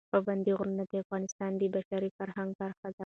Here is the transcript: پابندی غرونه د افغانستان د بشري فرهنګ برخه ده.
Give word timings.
پابندی 0.13 0.51
غرونه 0.57 0.83
د 0.91 0.93
افغانستان 1.03 1.51
د 1.57 1.61
بشري 1.75 2.09
فرهنګ 2.17 2.49
برخه 2.61 2.87
ده. 2.95 2.99